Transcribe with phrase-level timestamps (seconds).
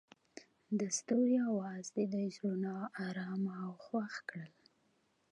[0.79, 2.71] د ستوري اواز د دوی زړونه
[3.07, 4.53] ارامه او خوښ کړل.